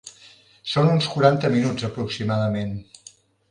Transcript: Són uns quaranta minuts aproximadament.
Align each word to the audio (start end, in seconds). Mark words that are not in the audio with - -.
Són 0.71 0.89
uns 0.93 1.09
quaranta 1.17 1.53
minuts 1.57 1.87
aproximadament. 1.91 2.75